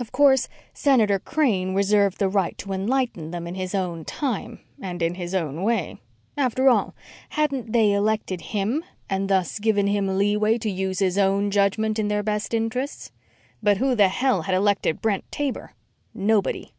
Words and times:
Of 0.00 0.10
course, 0.10 0.48
Senator 0.72 1.18
Crane 1.18 1.74
reserved 1.74 2.16
the 2.18 2.30
right 2.30 2.56
to 2.56 2.72
enlighten 2.72 3.30
them 3.30 3.46
in 3.46 3.54
his 3.56 3.74
own 3.74 4.06
time 4.06 4.60
and 4.80 5.02
in 5.02 5.16
his 5.16 5.34
own 5.34 5.62
way. 5.64 6.00
After 6.34 6.70
all, 6.70 6.94
hadn't 7.28 7.74
they 7.74 7.92
elected 7.92 8.40
him 8.56 8.82
and 9.10 9.28
thus 9.28 9.58
given 9.58 9.86
him 9.86 10.16
leeway 10.16 10.56
to 10.56 10.70
use 10.70 11.00
his 11.00 11.18
own 11.18 11.50
judgment 11.50 11.98
in 11.98 12.08
their 12.08 12.22
best 12.22 12.54
interests? 12.54 13.12
But 13.62 13.76
who 13.76 13.94
the 13.94 14.08
hell 14.08 14.40
had 14.40 14.54
elected 14.54 15.02
Brent 15.02 15.30
Taber? 15.30 15.74
Nobody. 16.14 16.72